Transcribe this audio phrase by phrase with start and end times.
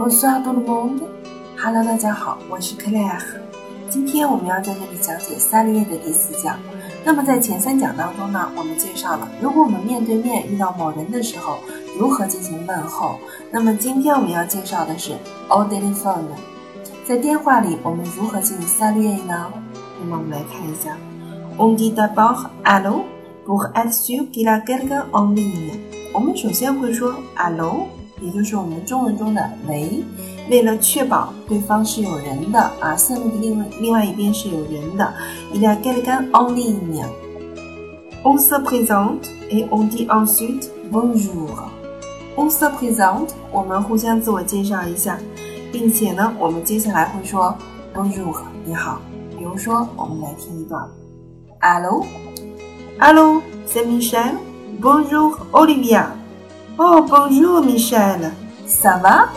[0.00, 1.02] Bonsoir tout le monde.
[1.62, 3.20] Hello，大家好，我是 Claire。
[3.90, 6.58] 今天我们要在这里讲解萨利叶的第四讲。
[7.04, 11.58] 那么在前三讲当中呢，我们介绍了如果我们面对面遇到某人的时候，
[11.98, 13.18] 如何进行问候。
[13.50, 15.12] 那么今天我们要介绍的是
[15.50, 16.24] au téléphone，
[17.06, 19.52] 在电话里我们如何进行萨利叶呢？
[20.00, 20.96] 那么我们来看一下
[21.58, 23.04] ，on dit d'abord allô
[23.44, 25.78] pour être sûr qu'il a quelqu'un en ligne。
[26.14, 27.84] 我们首先会说 allô。
[28.20, 30.04] 也就是我们中文中的“喂”，
[30.50, 35.12] 为了确保对方是有人的啊，线路的另外另外一边是有人的。
[35.52, 37.04] Il y a quelqu'un en ligne.
[38.22, 41.70] On se présente et on dit ensuite bonjour.
[42.36, 45.18] On se présente，我们互相自我介绍一下，
[45.72, 47.54] 并且呢，我们接下来会说
[47.94, 49.00] bonjour，你好。
[49.38, 50.86] 比如说，我们来听一段
[51.60, 54.34] ：Allô，Allô，c'est Michel.
[54.82, 56.06] Bonjour Olivia.
[56.82, 58.32] Oh bonjour Michel.
[58.66, 59.28] Ça va?